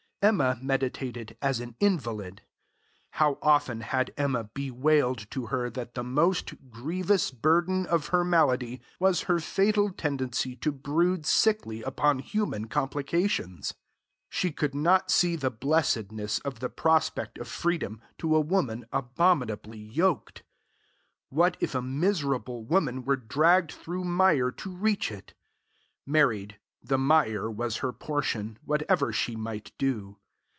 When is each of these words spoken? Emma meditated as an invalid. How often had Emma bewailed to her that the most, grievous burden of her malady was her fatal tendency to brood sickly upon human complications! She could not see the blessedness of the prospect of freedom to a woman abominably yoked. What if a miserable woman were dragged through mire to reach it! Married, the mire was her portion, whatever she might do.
Emma 0.23 0.55
meditated 0.61 1.35
as 1.41 1.59
an 1.59 1.75
invalid. 1.79 2.43
How 3.13 3.39
often 3.41 3.81
had 3.81 4.13
Emma 4.15 4.43
bewailed 4.43 5.25
to 5.31 5.47
her 5.47 5.67
that 5.71 5.95
the 5.95 6.03
most, 6.03 6.53
grievous 6.69 7.31
burden 7.31 7.87
of 7.87 8.09
her 8.09 8.23
malady 8.23 8.81
was 8.99 9.21
her 9.21 9.39
fatal 9.39 9.89
tendency 9.89 10.55
to 10.57 10.71
brood 10.71 11.25
sickly 11.25 11.81
upon 11.81 12.19
human 12.19 12.67
complications! 12.67 13.73
She 14.29 14.51
could 14.51 14.75
not 14.75 15.09
see 15.09 15.35
the 15.35 15.49
blessedness 15.49 16.37
of 16.37 16.59
the 16.59 16.69
prospect 16.69 17.39
of 17.39 17.47
freedom 17.47 17.99
to 18.19 18.35
a 18.35 18.41
woman 18.41 18.85
abominably 18.93 19.79
yoked. 19.79 20.43
What 21.29 21.57
if 21.59 21.73
a 21.73 21.81
miserable 21.81 22.63
woman 22.63 23.05
were 23.05 23.17
dragged 23.17 23.71
through 23.71 24.03
mire 24.03 24.51
to 24.51 24.69
reach 24.69 25.11
it! 25.11 25.33
Married, 26.05 26.59
the 26.83 26.97
mire 26.97 27.47
was 27.47 27.77
her 27.77 27.93
portion, 27.93 28.57
whatever 28.65 29.13
she 29.13 29.35
might 29.35 29.71
do. 29.77 30.17